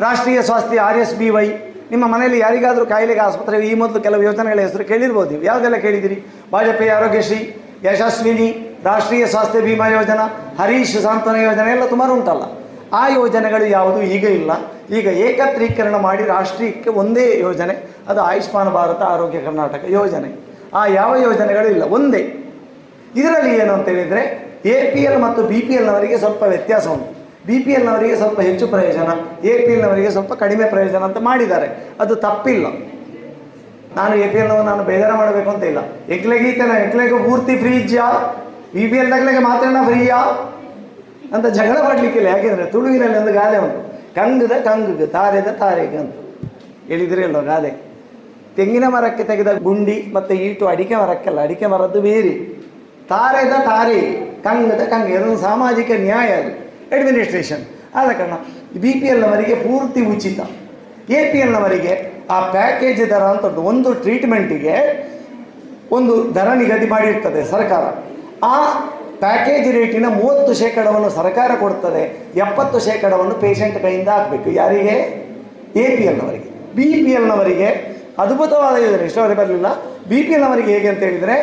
[0.00, 1.48] ರಾಷ್ಟ್ರೀಯ ಸ್ವಾಸ್ಥ್ಯ ಆರ್ ಎಸ್ ಬಿ ವೈ,
[1.90, 5.42] ನಿಮ್ಮ ಮನೆಯಲ್ಲಿ ಯಾರಿಗಾದರೂ ಕಾಯಿಲೆಗೆ ಆಸ್ಪತ್ರೆ, ಈ ಮೊದಲು ಕೆಲವು ಯೋಜನೆಗಳ ಹೆಸರು ಕೇಳಿರ್ಬೋದು ನೀವು.
[5.42, 6.24] ಯಾವುದೆಲ್ಲ ಕೇಳಿದಿರಿ?
[6.52, 12.42] ವಾಜಪೇಯಿ ಆರೋಗ್ಯಶ್ರೀ, ಯಶಸ್ವಿನಿ, ರಾಷ್ಟ್ರೀಯ ಸ್ವಾಸ್ಥ್ಯ ಬಿಮಾ ಯೋಜನಾ, ಹರೀಶ್ ಸಾಂತ್ವನ ಯೋಜನೆ ಎಲ್ಲ ಸುಮಾರು ಉಂಟಲ್ಲ.
[12.92, 14.50] ಆ ಯೋಜನೆಗಳು ಯಾವುದು ಈಗ ಇಲ್ಲ.
[14.90, 20.50] ಈಗ ಏಕತ್ರೀಕರಣ ಮಾಡಿ ರಾಷ್ಟ್ರೀಯಕ್ಕೆ ಒಂದೇ ಯೋಜನೆ, ಅದು ಆಯುಷ್ಮಾನ್ ಭಾರತ ಆರೋಗ್ಯ ಕರ್ನಾಟಕ ಯೋಜನೆ.
[20.74, 22.22] ಆ ಯಾವ ಯೋಜನೆಗಳಿಲ್ಲ, ಒಂದೇ.
[23.16, 24.22] ಇದರಲ್ಲಿ ಏನು ಅಂತ ಹೇಳಿದರೆ,
[24.64, 27.16] ಎ ಪಿ ಎಲ್ ಮತ್ತು ಬಿ ಪಿ ಎಲ್ನವರಿಗೆ ಸ್ವಲ್ಪ ವ್ಯತ್ಯಾಸ ಉಂಟು.
[27.46, 29.08] ಬಿ ಪಿ ಎಲ್ನವರಿಗೆ ಸ್ವಲ್ಪ ಹೆಚ್ಚು ಪ್ರಯೋಜನ,
[29.44, 31.94] ಎ ಪಿ ಎಲ್ನವರಿಗೆ ಸ್ವಲ್ಪ ಕಡಿಮೆ ಪ್ರಯೋಜನ ಅಂತ ಮಾಡಿದ್ದಾರೆ.
[32.00, 32.66] ಅದು ತಪ್ಪಿಲ್ಲ.
[33.96, 35.78] ನಾನು ಎ ಪಿ ಎಲ್ನವರು ನಾನು ಬೇಜಾರ ಮಾಡಬೇಕು ಅಂತ ಇಲ್ಲ.
[36.08, 38.36] ಎಕ್ಲೆಗೀತನ ಎಕ್ಲೆಗೆ ಪೂರ್ತಿ ಫ್ರೀ ಇದ್ಯಾ
[38.74, 40.16] ಬಿ ಪಿ ಎಲ್ ತಗ್ಲೆಗೆ ಮಾತ್ರ ಫ್ರೀಯಾ
[41.34, 42.26] ಅಂತ ಜಗಳ ಮಾಡಲಿಕ್ಕಿಲ್ಲ.
[42.26, 43.89] ಯಾಕೆಂದರೆ ತುಳುವಿನಲ್ಲಿ ಒಂದು ಗಾದೆ ಉಂಟು.
[44.14, 46.14] ಕಂಗದ ಕಂಗಗೆ, ತಾರೆದ ತಾರೆಗೆ ಅಂತ.
[46.86, 47.70] ಹೇಳಿದ್ರೆ ಅಲ್ವ ಗಾದೆ?
[48.56, 52.32] ತೆಂಗಿನ ಮರಕ್ಕೆ ತೆಗೆದ ಗುಂಡಿ ಮತ್ತು ಈಟು ಅಡಿಕೆ ಮರಕ್ಕಲ್ಲ, ಅಡಿಕೆ ಮರದ್ದು ಬೇರೆ.
[53.08, 54.00] ತಾರೆದ ತಾರೆ,
[54.42, 56.50] ಕಂಗದ ಕಂಗೆ ಅದೊಂದು ಸಾಮಾಜಿಕ ನ್ಯಾಯ ಅದು.
[56.96, 57.64] ಅಡ್ಮಿನಿಸ್ಟ್ರೇಷನ್
[57.94, 58.32] ಆದ ಕಾರಣ
[58.80, 60.40] ಬಿ ಪಿ ಎಲ್ನವರಿಗೆ ಪೂರ್ತಿ ಉಚಿತ.
[61.10, 64.76] ಎ ಪಿ ಎಲ್ನವರಿಗೆ ಆ ಪ್ಯಾಕೇಜ್ ದರ ಅಂತ ಒಂದು ಟ್ರೀಟ್ಮೆಂಟಿಗೆ
[65.92, 67.84] ಒಂದು ದರ ನಿಗದಿ ಮಾಡಿರ್ತದೆ ಸರ್ಕಾರ.
[68.44, 68.56] ಆ
[69.22, 72.02] ಪ್ಯಾಕೇಜ್ ರೇಟಿನ ಮೂವತ್ತು ಶೇಕಡವನ್ನು ಸರ್ಕಾರ ಕೊಡ್ತದೆ,
[72.36, 74.50] ಎಪ್ಪತ್ತು ಶೇಕಡವನ್ನು ಪೇಷಂಟ್ ಕೈಯಿಂದ ಹಾಕಬೇಕು.
[74.50, 74.96] ಯಾರಿಗೆ?
[75.82, 77.68] ಎ ಪಿ ಎಲ್ನವರಿಗೆ ಬಿ ಪಿ ಎಲ್ನವರಿಗೆ
[78.18, 79.68] ಅದ್ಭುತವಾದ ಯೋಜನೆ ಇಷ್ಟವರೆಗೆ ಬರಲಿಲ್ಲ.
[80.08, 81.36] ಬಿ ಪಿ ಎಲ್ನವರಿಗೆ ಹೇಗೆ ಅಂತ ಹೇಳಿದರೆ,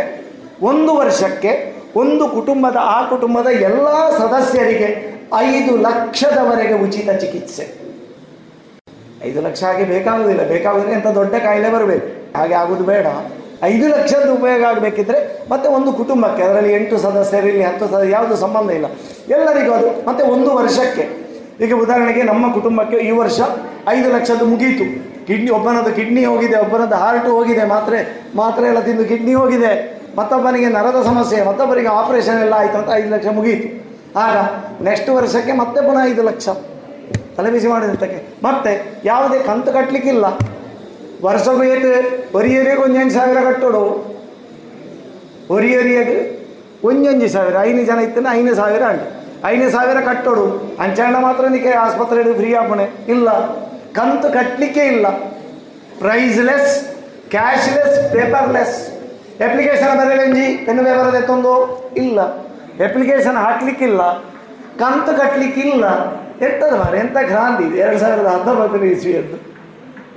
[0.62, 1.51] ಒಂದು ವರ್ಷಕ್ಕೆ
[1.96, 4.89] ಒಂದು ಕುಟುಂಬದ, ಆ ಕುಟುಂಬದ ಎಲ್ಲ ಸದಸ್ಯರಿಗೆ
[5.38, 7.65] ಐದು ಲಕ್ಷದವರೆಗೆ ಉಚಿತ ಚಿಕಿತ್ಸೆ.
[9.27, 12.07] ಐದು ಲಕ್ಷ ಹಾಗೆ ಬೇಕಾಗುವುದಿಲ್ಲ ಬೇಕಾಗುವುದಿಲ್ಲ ಎಂಥ ದೊಡ್ಡ ಕಾಯಿಲೆ ಬರಬೇಕು.
[12.38, 13.07] ಹಾಗೆ ಆಗೋದು ಬೇಡ.
[13.64, 18.86] ಐದು ಲಕ್ಷದ ಉಪಯೋಗ ಆಗಬೇಕಿದ್ರೆ ಮತ್ತೆ ಒಂದು ಕುಟುಂಬಕ್ಕೆ, ಅದರಲ್ಲಿ ಎಂಟು ಸದಸ್ಯರಿರಲಿ ಹತ್ತು ಸದಸ್ಯ ಯಾವುದು ಸಂಬಂಧ ಇಲ್ಲ.
[19.30, 21.28] ಎಲ್ಲರಿಗೂ ಅದು, ಮತ್ತೆ ಒಂದು ವರ್ಷಕ್ಕೆ.
[21.66, 23.42] ಈಗ ಉದಾಹರಣೆಗೆ ನಮ್ಮ ಕುಟುಂಬಕ್ಕೆ ಈ ವರ್ಷ
[23.88, 25.18] ಐದು ಲಕ್ಷದ್ದು ಮುಗೀತು.
[25.28, 30.02] ಕಿಡ್ನಿ, ಒಬ್ಬನದ್ದು ಕಿಡ್ನಿ ಹೋಗಿದೆ, ಒಬ್ಬನದ್ದು ಹಾರ್ಟ್ ಹೋಗಿದೆ ಮಾತ್ರೆ ಮಾತ್ರೆ ಎಲ್ಲ ತಿಂದು ಕಿಡ್ನಿ ಹೋಗಿದೆ.
[30.18, 33.88] ಮತ್ತೊಬ್ಬನಿಗೆ ನರದ ಸಮಸ್ಯೆ, ಮತ್ತೊಬ್ಬರಿಗೆ ಆಪರೇಷನ್ ಎಲ್ಲ ಆಯಿತು ಅಂತ ಐದು ಲಕ್ಷ ಮುಗೀತು.
[34.20, 34.38] ಆಗ
[34.84, 36.50] ನೆಕ್ಸ್ಟ್ ವರ್ಷಕ್ಕೆ ಮತ್ತೆ ಪುನಃ ಐದು ಲಕ್ಷ.
[37.38, 38.44] ತಲೆಬಿಸಿ ಮಾಡಿದಂತಕ್ಕೆ.
[38.44, 40.26] ಮತ್ತೆ ಯಾವುದೇ ಕಂತು ಕಟ್ಟಲಿಕ್ಕಿಲ್ಲ
[41.26, 41.92] ವರ್ಷಕ್ಕೂ ಏತು
[42.38, 43.84] ಒರಿಯರಿಗೆ ಒಂಜೊಂದು ಸಾವಿರ ಕಟ್ಟೋಡು.
[45.50, 46.18] ಒರಿಯರಿಗೆ
[46.84, 49.02] ಒಂಜೊಂಜಿ ಸಾವಿರ, ಐದು ಜನ ಇತ್ತನ ಐದು ಸಾವಿರ ಅಂಡ್
[49.46, 50.76] ಐದು ಸಾವಿರ ಕಟ್ಟೋಡು.
[50.80, 53.30] ಅಂಚಾಂಡ ಮಾತ್ರ ನಿಕ್ಕೆ ಆಸ್ಪತ್ರೆ ಫ್ರೀ ಆಪಣೆ ಇಲ್ಲ.
[53.94, 55.10] ಕಂತು ಕಟ್ಟಲಿಕ್ಕೆ ಇಲ್ಲ.
[56.00, 56.88] ಪ್ರೈಸ್ಲೆಸ್
[57.30, 58.88] ಕ್ಯಾಶ್ಲೆಸ್ ಪೇಪರ್ಲೆಸ್
[59.42, 61.52] ಅಪ್ಲಿಕೇಶನ್ ಬರಲೆಂಜಿ ಪೆನ್ನು ಪೇಪರ್ ಎತ್ತೊಂದು
[61.98, 62.22] ಇಲ್ಲ.
[62.88, 64.18] ಅಪ್ಲಿಕೇಶನ್ ಹಾಕ್ಲಿಕ್ಕಿಲ್ಲ.
[64.80, 65.86] ಕಂತು ಕಟ್ಟಲಿಕ್ಕಿಲ್ಲ.
[66.46, 69.47] ಎಂಥದ್ದು ಮಾರೆ ಎಂಥ ಕ್ರಾಂತಿ ಎರಡು ಸಾವಿರದ ಹತ್ತೊಂಬತ್ತನೇ ಇಸ್ವಿಯದ್ದು.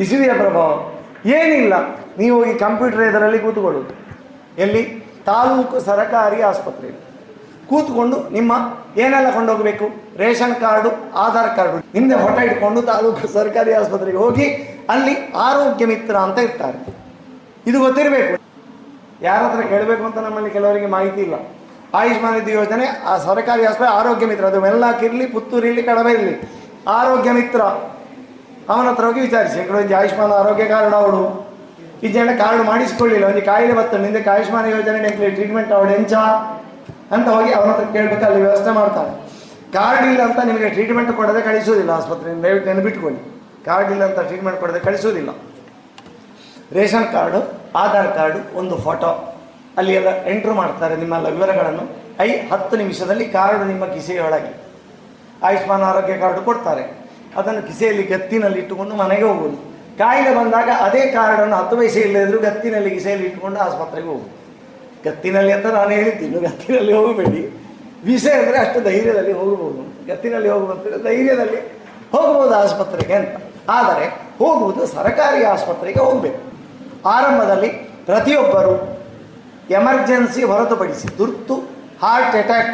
[0.01, 0.93] ಇಸುವಿಯ ಪ್ರಭಾವ
[1.29, 1.75] ಏನಿಲ್ಲ.
[2.19, 3.91] ನೀವು ಹೋಗಿ ಕಂಪ್ಯೂಟರ್ ಇದರಲ್ಲಿ ಕೂತ್ಕೊಳ್ಳೋದು.
[4.61, 4.83] ಎಲ್ಲಿ?
[5.27, 7.01] ತಾಲೂಕು ಸರಕಾರಿ ಆಸ್ಪತ್ರೆಯಲ್ಲಿ.
[7.69, 8.53] ಕೂತ್ಕೊಂಡು ನಿಮ್ಮ
[8.97, 9.91] ಏನೆಲ್ಲ ಕೊಂಡೋಗಬೇಕು?
[10.17, 11.79] Ration card, Aadhaar card.
[11.79, 14.47] ಹಿಂದೆ ಫೋಟೋ ಇಟ್ಕೊಂಡು ತಾಲೂಕು ಸರ್ಕಾರಿ ಆಸ್ಪತ್ರೆಗೆ ಹೋಗಿ
[14.89, 16.97] ಅಲ್ಲಿ ಆರೋಗ್ಯ ಮಿತ್ರ ಅಂತ ಇರ್ತಾರೆ.
[17.67, 18.41] ಇದು ಗೊತ್ತಿರಬೇಕು.
[19.23, 21.35] ಯಾರ ಹತ್ರ ಕೇಳಬೇಕು ಅಂತ ನಮ್ಮಲ್ಲಿ ಕೆಲವರಿಗೆ ಮಾಹಿತಿ ಇಲ್ಲ.
[21.95, 24.45] ಆಯುಷ್ಮಾನ್ ನಿಧಿ ಯೋಜನೆ, ಆ ಸರ್ಕಾರಿ ಆಸ್ಪತ್ರೆ ಆರೋಗ್ಯ ಮಿತ್ರ.
[24.45, 26.51] ಅದು ಮೆಲ್ಲಾಕಿರಲಿ, ಪುತ್ತೂರಿರಲಿ ಕಡಬೆ ಇರಲಿ
[26.89, 27.61] ಆರೋಗ್ಯ ಮಿತ್ರ.
[28.69, 29.69] ಅವನ ಹತ್ರ ಹೋಗಿ ವಿಚಾರಿಸಿ.
[29.69, 31.51] ಒಂದು ಆಯುಷ್ಮಾನ್ ಆರೋಗ್ಯ ಕಾರ್ಡ್ ಅವಳು.
[32.13, 33.25] ಜನ ಕಾರ್ಡ್ ಮಾಡಿಸ್ಕೊಳ್ಳಿಲ್ಲ.
[33.27, 36.13] ಒಂದು ಕಾಯಿಲೆ ಬರ್ತದೆ ನಿಂದಕ್ಕೆ ಆಯುಷ್ಮಾನ್ ಯೋಜನೆ ಟ್ರೀಟ್ಮೆಂಟ್ ಅವಳು ಎಂಚ
[37.15, 38.25] ಅಂತ ಹೋಗಿ ಅವನ ಹತ್ರ ಕೇಳಬೇಕು.
[38.25, 39.11] ಅಲ್ಲಿ ವ್ಯವಸ್ಥೆ ಮಾಡ್ತಾನೆ
[39.73, 42.45] ಕಾರ್ಡ್ ಇಲ್ಲ ಅಂತ ನಿಮಗೆ ಟ್ರೀಟ್ಮೆಂಟ್ ಕೊಡದೆ ಕಳಿಸೋದಿಲ್ಲ ಆಸ್ಪತ್ರೆಯಿಂದ.
[42.45, 43.21] ದಯವಿಟ್ಟು ನೆನಪಿಟ್ಕೊಳ್ಳಿ.
[43.65, 45.31] ಕಾರ್ಡ್ ಇಲ್ಲ ಅಂತ ಟ್ರೀಟ್ಮೆಂಟ್ ಕೊಡದೆ ಕಳಿಸೋದಿಲ್ಲ
[46.73, 47.41] ರೇಷನ್ ಕಾರ್ಡು,
[47.79, 49.37] ಆಧಾರ್ ಕಾರ್ಡು, ಒಂದು ಫೋಟೋ.
[49.77, 51.85] ಅಲ್ಲಿ ಎಲ್ಲ ಎಂಟ್ರು ಮಾಡ್ತಾರೆ ನಿಮ್ಮೆಲ್ಲ ವಿವರಗಳನ್ನು.
[52.21, 54.53] ಐ ಹತ್ತು ನಿಮಿಷದಲ್ಲಿ ಕಾರ್ಡ್ ನಿಮ್ಮ ಕಿಸೆಯೊಳಗೆ.
[55.43, 57.00] ಆಯುಷ್ಮಾನ್ ಆರೋಗ್ಯ ಕಾರ್ಡು ಕೊಡ್ತಾರೆ.
[57.39, 59.59] ಅದನ್ನು ಕಿಸೆಯಲ್ಲಿ ಗತ್ತಿನಲ್ಲಿ ಇಟ್ಟುಕೊಂಡು ಮನೆಗೆ ಹೋಗುವುದು.
[60.01, 64.31] ಕಾಯಿಲೆ ಬಂದಾಗ ಅದೇ ಕಾರ್ಡನ್ನು ಹತ್ತು ವಯಸ್ಸು ಇಲ್ಲದಿದ್ರು ಗತ್ತಿನಲ್ಲಿ ಕಿಸೆಯಲ್ಲಿ ಇಟ್ಟುಕೊಂಡು ಆಸ್ಪತ್ರೆಗೆ ಹೋಗುದು
[65.07, 67.43] ಗತ್ತಿನಲ್ಲಿ ಅಂತ ನಾನು ಹೇಳಿದ್ದೀನಿ ಗತ್ತಿನಲ್ಲಿ ಹೋಗಬೇಡಿ.
[68.11, 69.83] ವಿಷಯ ಅಂದರೆ ಅಷ್ಟು ಧೈರ್ಯದಲ್ಲಿ ಹೋಗಬಹುದು.
[70.11, 71.61] ಗತ್ತಿನಲ್ಲಿ ಹೋಗುವಂತ ಧೈರ್ಯದಲ್ಲಿ
[72.15, 73.35] ಹೋಗಬಹುದು ಆಸ್ಪತ್ರೆಗೆ ಅಂತ.
[73.79, 74.07] ಆದರೆ
[74.41, 76.41] ಹೋಗುವುದು ಸರಕಾರಿ ಆಸ್ಪತ್ರೆಗೆ ಹೋಗಬೇಕು.
[77.17, 77.71] ಆರಂಭದಲ್ಲಿ
[78.09, 78.75] ಪ್ರತಿಯೊಬ್ಬರು
[79.79, 81.57] ಎಮರ್ಜೆನ್ಸಿ ಹೊರತುಪಡಿಸಿ ತುರ್ತು
[82.03, 82.71] ಹಾರ್ಟ್ ಅಟ್ಯಾಕ್,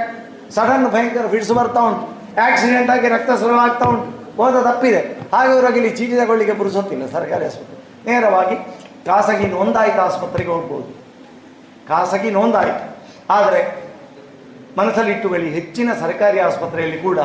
[0.57, 2.07] ಸಡನ್ ಭಯಂಕರ ಫಿಟ್ಸ್ ಬರ್ತಾ ಉಂಟು.
[2.47, 4.09] ಆಕ್ಸಿಡೆಂಟ್ ಆಗಿ ರಕ್ತಸ್ರಾವ ಆಗ್ತಾ ಉಂಟು.
[4.37, 5.01] ಹೋದ ತಪ್ಪಿದೆ.
[5.33, 7.07] ಹಾಗೆ ಅವರಿಗೆ ಇಲ್ಲಿ ಚೀಟಿ ತಗೊಳ್ಳಿಕ್ಕೆ ಪುರುಸೊತ್ತಿಲ್ಲ.
[7.07, 7.77] ಸರ್ಕಾರಿ ಆಸ್ಪತ್ರೆ.
[8.07, 8.57] ನೇರವಾಗಿ
[9.07, 10.89] ಖಾಸಗಿ ನೋಂದಾಯಿತ ಆಸ್ಪತ್ರೆಗೆ ಹೋಗ್ಬೋದು.
[11.89, 12.97] ಖಾಸಗಿ ನೋಂದಾಯಿತು.
[13.31, 13.87] ಆದರೆ
[14.79, 17.19] ಮನಸ್ಸಲ್ಲಿಟ್ಟುಕೊಳ್ಳಿ, ಹೆಚ್ಚಿನ ಸರ್ಕಾರಿ ಆಸ್ಪತ್ರೆಯಲ್ಲಿ ಕೂಡ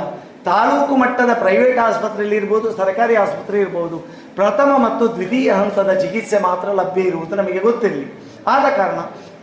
[0.46, 4.00] ತಾಲೂಕು ಮಟ್ಟದ ಪ್ರೈವೇಟ್ ಆಸ್ಪತ್ರೆಯಲ್ಲಿ ಇರ್ಬೋದು, ಸರ್ಕಾರಿ ಆಸ್ಪತ್ರೆ ಇರ್ಬೋದು.
[4.36, 8.24] ಪ್ರಥಮ ಮತ್ತು ದ್ವಿತೀಯ ಹಂತದ ಚಿಕಿತ್ಸೆ ಮಾತ್ರ ಲಭ್ಯ ಇರುವುದು ನಮಗೆ ಗೊತ್ತಿರಲಿ.
[8.48, 9.00] ಆದ ಕಾರಣ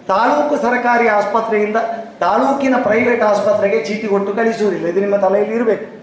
[0.06, 1.76] ತಾಲೂಕು ಸರ್ಕಾರಿ ಆಸ್ಪತ್ರೆಯಿಂದ
[2.20, 4.87] ತಾಲೂಕಿನ ಪ್ರೈವೇಟ್ ಆಸ್ಪತ್ರೆಗೆ ಚೀಟಿ ಕೊಟ್ಟು ಕಳಿಸುವುದಿಲ್ಲ.
[4.87, 5.98] ಇದು ನಿಮ್ಮ ತಲೆಯಲ್ಲಿ ಇರಬೇಕು.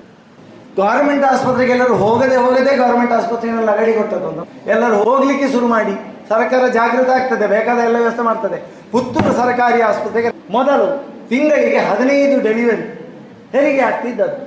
[0.79, 5.93] ಗೌರ್ಮೆಂಟ್ ಆಸ್ಪತ್ರೆಗೆ ಎಲ್ಲರೂ ಹೋಗದೆ ಹೋಗದೆ ಗೌರ್ಮೆಂಟ್ ಆಸ್ಪತ್ರೆಯಲ್ಲಿ ಅಗಡಿ ಕೊಟ್ಟದೊಂದು ಎಲ್ಲರೂ ಹೋಗ್ಲಿಕ್ಕೆ ಶುರು ಮಾಡಿ.
[6.31, 8.57] ಸರ್ಕಾರ ಜಾಗೃತ ಆಗ್ತದೆ, ಬೇಕಾದ ಎಲ್ಲ ವ್ಯವಸ್ಥೆ ಮಾಡ್ತದೆ.
[8.93, 10.87] ಪುತ್ತೂರು ಸರ್ಕಾರಿ ಆಸ್ಪತ್ರೆಗೆ ಮೊದಲು
[11.29, 12.85] ತಿಂಗಳಿಗೆ ಹದಿನೈದು ಡೆಲಿವರಿ
[13.53, 14.39] ಹೆರಿಗೆ ಆಗ್ತಿದ್ದದ್ದು.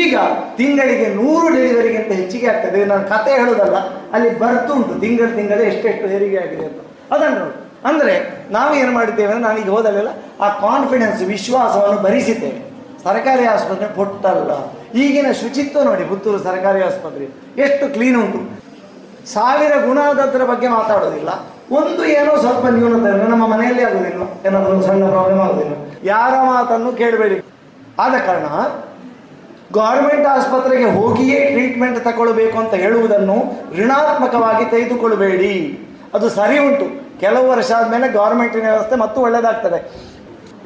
[0.00, 0.16] ಈಗ
[0.58, 2.80] ತಿಂಗಳಿಗೆ ನೂರು ಡೆಲಿವರಿಗಿಂತ ಹೆಚ್ಚಿಗೆ ಆಗ್ತದೆ.
[2.92, 3.78] ನಾನು ಕತೆ ಹೇಳೋದಲ್ಲ,
[4.14, 6.80] ಅಲ್ಲಿ ಬರ್ತುಂಟು ತಿಂಗಳು ತಿಂಗಳು ಎಷ್ಟೆಷ್ಟು ಹೆರಿಗೆ ಆಗಿದೆ ಅಂತ.
[7.14, 7.46] ಅದನ್ನು
[7.88, 8.14] ಅಂದರೆ
[8.56, 10.12] ನಾವು ಏನು ಮಾಡಿದ್ದೇವೆ ಅಂದರೆ ನಾನೀಗ ಹೋದಲ್ಲೆಲ್ಲ
[10.44, 12.60] ಆ ಕಾನ್ಫಿಡೆನ್ಸ್ ವಿಶ್ವಾಸವನ್ನು ಭರಿಸಿದ್ದೇವೆ.
[13.06, 14.52] ಸರ್ಕಾರಿ ಆಸ್ಪತ್ರೆ ಪೊಟ್ಟಲ್ಲ.
[14.94, 17.24] ಈಗಿನ ಶುಚಿತ್ವ ನೋಡಿ, ಪುತ್ತೂರು ಸರ್ಕಾರಿ ಆಸ್ಪತ್ರೆ.
[17.62, 18.62] ಎಷ್ಟು ಕ್ಲೀನ್ ಉಂಟು.
[19.32, 21.28] ಸಾವಿರ ಗುಣದದ್ರ ಬಗ್ಗೆ ಮಾತಾಡೋದಿಲ್ಲ.
[21.72, 23.30] ಒಂದು ಏನೋ ಸ್ವಲ್ಪ ನ್ಯೂನತೆ.
[23.30, 24.46] ನಮ್ಮ ಮನೆಯಲ್ಲಿ ಆಗುದಿಲ್ಲ.
[24.46, 25.74] ಏನಾದರೂ ಸಣ್ಣ ಪ್ರಾಬ್ಲಮ್ ಆಗುದಿಲ್ಲ.
[26.04, 27.44] ಯಾರ ಮಾತನ್ನು ಕೇಳಬೇಡಿ.
[27.98, 28.46] ಆದ ಕಾರಣ
[29.72, 33.34] ಗೌರ್ಮೆಂಟ್ ಆಸ್ಪತ್ರೆಗೆ ಹೋಗಿಯೇ ಟ್ರೀಟ್ಮೆಂಟ್ ತಗೊಳ್ಬೇಕು ಅಂತ ಹೇಳುವುದನ್ನು
[33.78, 35.80] ಋಣಾತ್ಮಕವಾಗಿ ತೆಗೆದುಕೊಳ್ಳಬೇಡಿ
[36.14, 37.02] ಅದು ಸರಿ ಉಂಟು.
[37.20, 40.12] ಕೆಲವು ವರ್ಷ ಆದಮೇಲೆ ಗೌರ್ಮೆಂಟಿನ ವ್ಯವಸ್ಥೆ ಮತ್ತು ಒಳ್ಳೆಯದಾಗ್ತದೆ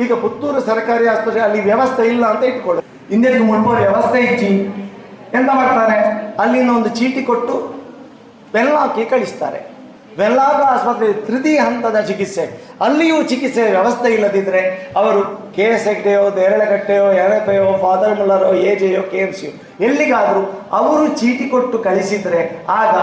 [0.03, 2.83] ಈಗ ಪುತ್ತೂರು ಸರ್ಕಾರಿ ಆಸ್ಪತ್ರೆ ಅಲ್ಲಿ ವ್ಯವಸ್ಥೆ ಇಲ್ಲ ಅಂತ ಇಟ್ಕೊಳ್ಳಿ.
[3.12, 4.50] ಹಿಂದೆಗೆ ಮುಂಭವ ವ್ಯವಸ್ಥೆ ಇಚ್ಚಿ
[5.38, 5.97] ಎಂತ ಮಾಡ್ತಾರೆ?
[6.43, 7.55] ಅಲ್ಲಿನ ಒಂದು ಚೀಟಿ ಕೊಟ್ಟು
[8.55, 9.61] ವೆಲ್ಲಾಕ್ಕೆ ಕಳಿಸ್ತಾರೆ.
[10.19, 12.45] ವೆಲ್ಲಾಕ ಆಸ್ಪತ್ರೆ ತೃತೀಯ ಹಂತದ ಚಿಕಿತ್ಸೆ.
[12.85, 14.61] ಅಲ್ಲಿಯೂ ಚಿಕಿತ್ಸೆ ವ್ಯವಸ್ಥೆ ಇಲ್ಲದಿದ್ದರೆ
[15.00, 15.21] ಅವರು
[15.57, 19.53] ಕೆ ಎಸ್ ಹೆಗ್ಡೆಯೋ ದೇರಳಗಟ್ಟೆಯೋ ಎರಪೆಯೋ ಫಾದರ್ ಮುಲ್ಲರೋ ಎ ಜೆಯೋ ಕೆ ಎಂ ಸಿಯೋ
[19.87, 20.43] ಎಲ್ಲಿಗಾದರೂ
[20.79, 22.41] ಅವರು ಚೀಟಿ ಕೊಟ್ಟು ಕಳಿಸಿದರೆ
[22.79, 22.95] ಆಗ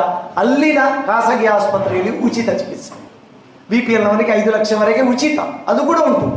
[0.44, 2.94] ಅಲ್ಲಿನ ಖಾಸಗಿ ಆಸ್ಪತ್ರೆಯಲ್ಲಿ ಉಚಿತ ಚಿಕಿತ್ಸೆ.
[3.70, 5.40] ಬಿ ಪಿ ಎಲ್ನವರಿಗೆ ಐದು ಲಕ್ಷವರೆಗೆ ಉಚಿತ.
[5.68, 6.28] ಅದು ಕೂಡ ಉಂಟು.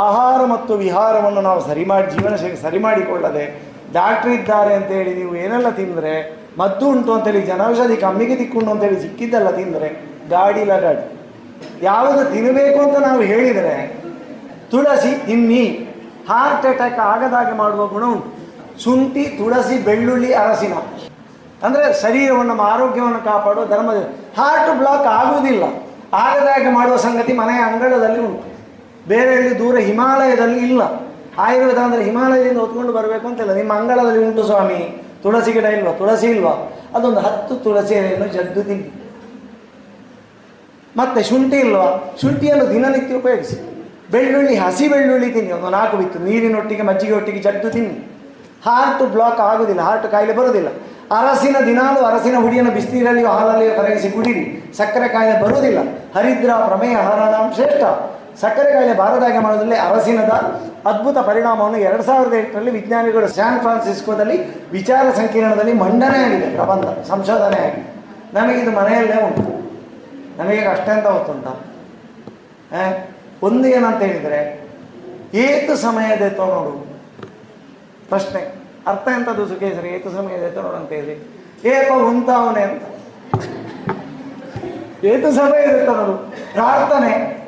[0.00, 3.44] ಆಹಾರ ಮತ್ತು ವಿಹಾರವನ್ನು ನಾವು ಸರಿ ಮಾಡಿ ಜೀವನ ಶೈಲಿ ಸರಿ ಮಾಡಿಕೊಳ್ಳದೆ
[3.92, 6.14] ಡಾಕ್ಟ್ರ್ ಇದ್ದಾರೆ ಅಂತೇಳಿ ನೀವು ಏನೆಲ್ಲ ತಿಂದರೆ
[6.58, 9.88] ಮದ್ದು ಉಂಟು ಅಂತೇಳಿ ಜನೌಷಧಿ ಕಮ್ಮಿಗೆ ತಿಕ್ಕೊಂಡು ಅಂತೇಳಿ ಸಿಕ್ಕಿದ್ದೆಲ್ಲ ತಿಂದರೆ
[10.30, 11.02] ಗಾಡಿ ಗಾಡಿ.
[11.82, 13.74] ಯಾವುದು ತಿನ್ನಬೇಕು ಅಂತ ನಾವು ಹೇಳಿದರೆ
[14.70, 15.64] ತುಳಸಿ ತಿನ್ನಿ.
[16.28, 18.28] ಹಾರ್ಟ್ ಅಟ್ಯಾಕ್ ಆಗದಾಗೆ ಮಾಡುವ ಗುಣ ಉಂಟು.
[18.82, 20.74] ಶುಂಠಿ, ತುಳಸಿ, ಬೆಳ್ಳುಳ್ಳಿ, ಅರಸಿನ.
[21.66, 24.00] ಅಂದರೆ ಶರೀರವನ್ನು, ಆರೋಗ್ಯವನ್ನು ಕಾಪಾಡುವ ಧರ್ಮದ
[24.38, 25.64] ಹಾರ್ಟ್ ಬ್ಲಾಕ್ ಆಗುವುದಿಲ್ಲ.
[26.14, 28.51] ಆಗದಾಗೆ ಮಾಡುವ ಸಂಗತಿ ಮನೆಯ ಅಂಗಳದಲ್ಲಿ ಉಂಟು.
[29.08, 30.82] ಬೇರೆ ಎಲ್ಲಿ ದೂರ ಹಿಮಾಲಯದಲ್ಲಿ ಇಲ್ಲ.
[31.38, 33.52] ಆಯುರ್ವೇದ ಅಂದರೆ ಹಿಮಾಲಯದಿಂದ ಹೊತ್ಕೊಂಡು ಬರಬೇಕು ಅಂತಿಲ್ಲ.
[33.52, 35.02] ನಿಮ್ಮ ಅಂಗಳದಲ್ಲಿ ಉಂಟು ಸ್ವಾಮಿ.
[35.22, 35.92] ತುಳಸಿ ಗಿಡ ಇಲ್ವಾ?
[35.92, 36.72] ತುಳಸಿ ಇಲ್ವಾ?
[36.94, 39.02] ಅದೊಂದು ಹತ್ತು ತುಳಸಿ ಎಲೆಯನ್ನು ಜಗ್ದು ತಿನ್ನಿ.
[40.96, 42.14] ಮತ್ತೆ ಶುಂಠಿ ಇಲ್ವಾ?
[42.20, 43.86] ಶುಂಠಿಯನ್ನು ದಿನನಿತ್ಯ ಉಪಯೋಗಿಸಿ.
[44.10, 45.52] ಬೆಳ್ಳುಳ್ಳಿ, ಹಸಿ ಬೆಳ್ಳುಳ್ಳಿ ತಿನ್ನಿ.
[45.52, 46.18] ಒಂದು ನಾಲ್ಕು ಬಿತ್ತು.
[46.18, 48.08] ನೀರಿನೊಟ್ಟಿಗೆ, ಮಜ್ಜಿಗೆ ಒಟ್ಟಿಗೆ ಜಗ್ದು ತಿನ್ನಿ.
[48.64, 49.80] ಹಾರ್ಟ್ ಬ್ಲಾಕ್ ಆಗೋದಿಲ್ಲ.
[49.80, 50.68] ಹಾರ್ಟ್ ಕಾಯಿಲೆ ಬರೋದಿಲ್ಲ.
[51.10, 54.74] ಅರಸಿನ ದಿನಾಲು ಅರಸಿನ ಹುಡಿಯನ್ನು ಬಿಸಿನೀರಲ್ಲಿಯೋ ಹಾಲಲ್ಲಿಯೋ ಕರಗಿಸಿ ಕುಡಿರಿ.
[54.76, 55.78] ಸಕ್ಕರೆ ಕಾಯಿಲೆ ಬರುವುದಿಲ್ಲ
[56.16, 57.84] ಹರಿದ್ರ ಪ್ರಮೇಯ ಹರಣ ಶ್ರೇಷ್ಠ.
[58.40, 60.30] ಸಕ್ಕರೆ ಕಾಯಿಲೆ ಬಾರದಾಗೆ ಮಾಡೋದ್ರಲ್ಲಿ ಅರಸಿನದ
[60.86, 67.94] ಅದ್ಭುತ ಪರಿಣಾಮವನ್ನು ಎರಡು ಸಾವಿರದ ಎಂಟರಲ್ಲಿ ವಿಜ್ಞಾನಿಗಳು ಸ್ಯಾನ್ ಫ್ರಾನ್ಸಿಸ್ಕೋದಲ್ಲಿ ವಿಚಾರ ಸಂಕಿರಣದಲ್ಲಿ ಮಂಡನೆ ಆಗಿದೆ, ಪ್ರಬಂಧ, ಸಂಶೋಧನೆ ಆಗಿದೆ.
[68.34, 69.52] ನಮಗಿದು ಮನೆಯಲ್ಲೇ ಉಂಟು.
[70.38, 71.46] ನಮಗೆ ಅಷ್ಟೆಂತ ಗೊತ್ತುಂಟ.
[73.42, 74.40] ಒಂದು ಏನಂತ ಹೇಳಿದರೆ,
[75.34, 76.86] ಏತು ಸಮಯದ ನೋಡು
[78.08, 78.54] ಪ್ರಶ್ನೆ,
[78.86, 81.14] ಅರ್ಥ ಎಂಥದ್ದು ಸುಖೇಶ್ವರಿ ಏತು ಸಮಯದ ನೋಡು ಅಂತ ಹೇಳಿ.
[81.64, 82.82] ಏಪ ಉಂತಾವನೆ ಅಂತ.
[85.04, 86.14] ಏತು ಸಮಯದ ನೋಡು
[86.52, 87.41] ಪ್ರಾರ್ಥನೆ.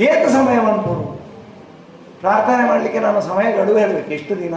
[0.00, 1.20] ಏತು ಸಮಯವನ್ನು ಕೊಡು.
[2.20, 4.10] ಪ್ರಾರ್ಥನೆ ಮಾಡಲಿಕ್ಕೆ ನಾನು ಸಮಯ ಗಡುವು ಹೇಳಬೇಕು.
[4.10, 4.54] ಎಷ್ಟು ದಿನ?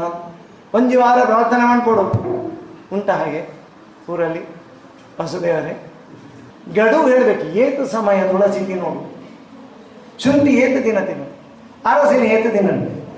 [0.74, 2.02] ಒಂದು ವಾರ ಪ್ರಾರ್ಥನೆ ಮಾಡಿಕೊಡು
[2.96, 3.50] ಉಂಟ ಹಾಗೆ
[4.12, 4.42] ಊರಲ್ಲಿ
[5.22, 5.92] ವಸುದೇವರೇ.
[6.76, 7.46] ಗಡುವು ಹೇಳಬೇಕು.
[7.46, 9.14] ಏತು ಸಮಯ ತುಳಸಿ ತಿನ್ನೋಡು
[10.24, 11.26] ಶುಂಠಿ ಏತು ದಿನ ತಿನ್ನು.
[11.86, 12.70] ಅರಸಿನ ಏತು ದಿನ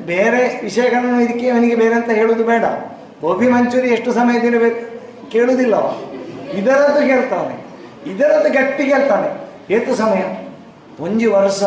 [0.06, 2.64] ಬೇರೆ ವಿಷಯಗಳನ್ನು ಇದಕ್ಕೆ ಅವನಿಗೆ ಬೇರೆ ಅಂತ ಹೇಳುವುದು ಬೇಡ.
[3.22, 4.82] ಗೋಬಿ ಮಂಚೂರಿ ಎಷ್ಟು ಸಮಯ ತಿನ್ನಬೇಕು
[5.32, 5.96] ಕೇಳುವುದಿಲ್ಲವ.
[6.54, 7.66] ಇದರದ್ದು ಕೇಳ್ತಾನೆ
[8.12, 9.30] ಇದರದ್ದು ಗಟ್ಟಿ ಕೇಳ್ತಾನೆ
[9.74, 10.22] ಏತು ಸಮಯ?
[11.00, 11.64] ಒಂಜಿ ವರ್ಷ.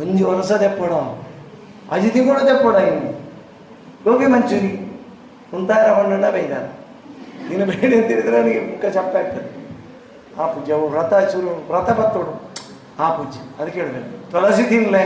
[0.00, 0.92] ಒಂಜಿ ವರ್ಷ ತೆಪ್ಪಡ
[1.92, 3.12] ಅಜಿತಿ ಕೂಡ ತೆಪ್ಪಡ ಇನ್ನು.
[4.04, 4.72] ಗೋಬಿ ಮಂಚೂರಿ.
[5.52, 6.64] ಮುಂತಾರ ಮಣ್ಣನ್ನ ಬೈದಾರ
[7.48, 9.62] ನೀನು ಬೇಡ ಅಂತ ಹೇಳಿದ್ರೆ ನನಗೆ ಮುಖ ಚಪ್ಪ ಆಗ್ತದೆ.
[10.40, 12.32] ಆ ಪೂಜೆ ಅವು ವ್ರತ ಶುರು, ವ್ರತ ಬತ್ತೋಡು.
[13.02, 14.30] ಆ ಪೂಜೆ, ಅದಕ್ಕೆ ಹೇಳ್ಬೇಕು.
[14.30, 15.04] ತುಳಸಿ ತಿನ್ಲೆ.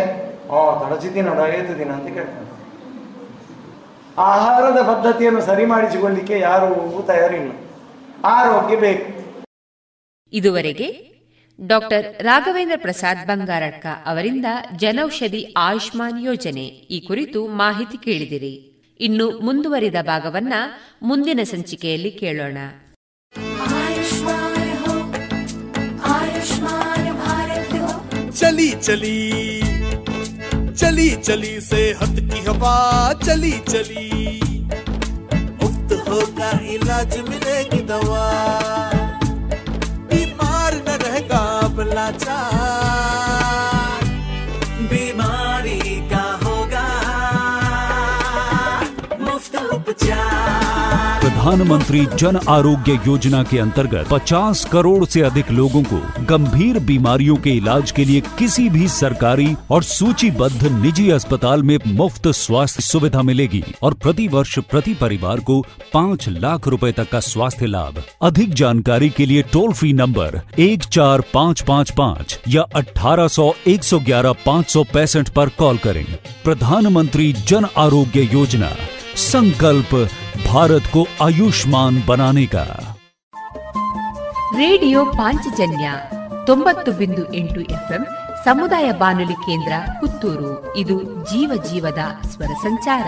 [0.48, 2.46] ಓ ತುಳಸಿ ತಿನ್ನೋಡ ಐದು ದಿನ ಅಂತ ಕೇಳ್ತಾನೆ
[4.18, 7.52] ಆಹಾರದ ಪದ್ಧತಿಯನ್ನು ಸರಿ ಮಾಡಿಸಿಕೊಳ್ಳಿಕ್ಕೆ ಯಾರು ತಯಾರಿಲ್ಲ.
[8.24, 9.08] ಆರೋಗ್ಯ ಬೇಕು.
[10.32, 11.15] ಇದುವರೆಗೆ
[11.59, 18.53] ಡಾಕ್ಟರ್ ರಾಘವೇಂದ್ರ ಪ್ರಸಾದ್ ಬಂಗಾರಡ್ಕ ಅವರಿಂದ ಜನೌಷಧಿ ಆಯುಷ್ಮಾನ್ ಯೋಜನೆ ಈ ಕುರಿತು ಮಾಹಿತಿ ಕೇಳಿದಿರಿ
[18.99, 20.55] ಇನ್ನು ಮುಂದುವರಿದ ಭಾಗವನ್ನ
[21.01, 22.57] ಮುಂದಿನ ಸಂಚಿಕೆಯಲ್ಲಿ ಕೇಳೋಣ
[28.33, 29.17] चली चली
[30.73, 32.75] चली चली सेहत की हवा
[33.23, 34.07] चली चली
[35.61, 38.25] मुफ्त होगा इलाज मिलेगी दवा
[42.10, 43.05] चाचा
[51.46, 57.50] प्रधानमंत्री जन आरोग्य योजना के अंतर्गत 50 करोड़ से अधिक लोगों को गंभीर बीमारियों के
[57.50, 63.62] इलाज के लिए किसी भी सरकारी और सूचीबद्ध निजी अस्पताल में मुफ़्त स्वास्थ्य सुविधा मिलेगी
[63.82, 65.60] और प्रति वर्ष प्रति परिवार को
[65.92, 70.82] पाँच लाख रुपए तक का स्वास्थ्य लाभ। अधिक जानकारी के लिए टोल फ्री नंबर एक
[70.82, 75.78] चार पाँच पाँच पाँच या अठारह सौ एक सौ ग्यारह पाँच सौ पैंसठ पर कॉल
[75.78, 76.04] करें।
[76.44, 78.70] प्रधानमंत्री जन आरोग्य योजना।
[79.31, 79.91] संकल्प
[80.45, 82.65] भारत को आयुष्मान बनाने का
[84.57, 85.85] ರೇಡಿಯೋ ಪಾಂಚಜನ್ಯ
[86.45, 88.03] ತೊಂಬತ್ತು ಬಿಂದು ಎಂಟು ಎಫ್ಎಂ
[88.45, 93.07] ಸಮುದಾಯ ಬಾನುಲಿ ಕೇಂದ್ರ ಪುತ್ತೂರು ಇದು ಜೀವ ಜೀವದ ಸ್ವರ ಸಂಚಾರ